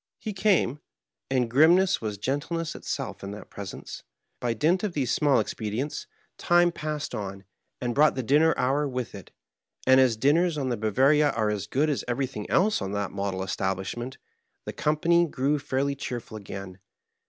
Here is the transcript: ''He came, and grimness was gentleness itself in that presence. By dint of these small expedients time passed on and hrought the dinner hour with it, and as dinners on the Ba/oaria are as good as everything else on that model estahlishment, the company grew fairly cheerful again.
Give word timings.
''He 0.27 0.33
came, 0.33 0.79
and 1.29 1.47
grimness 1.47 2.01
was 2.01 2.17
gentleness 2.17 2.73
itself 2.73 3.23
in 3.23 3.29
that 3.33 3.51
presence. 3.51 4.01
By 4.39 4.55
dint 4.55 4.83
of 4.83 4.93
these 4.93 5.11
small 5.13 5.39
expedients 5.39 6.07
time 6.39 6.71
passed 6.71 7.13
on 7.13 7.43
and 7.79 7.95
hrought 7.95 8.15
the 8.15 8.23
dinner 8.23 8.55
hour 8.57 8.87
with 8.87 9.13
it, 9.13 9.29
and 9.85 9.99
as 9.99 10.17
dinners 10.17 10.57
on 10.57 10.69
the 10.69 10.75
Ba/oaria 10.77 11.29
are 11.37 11.51
as 11.51 11.67
good 11.67 11.87
as 11.87 12.03
everything 12.07 12.49
else 12.49 12.81
on 12.81 12.93
that 12.93 13.11
model 13.11 13.41
estahlishment, 13.41 14.17
the 14.65 14.73
company 14.73 15.27
grew 15.27 15.59
fairly 15.59 15.93
cheerful 15.93 16.35
again. 16.35 16.79